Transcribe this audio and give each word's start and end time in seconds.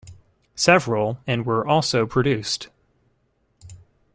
Several 0.55 1.19
and 1.27 1.45
were 1.45 1.63
also 1.63 2.07
produced. 2.07 2.69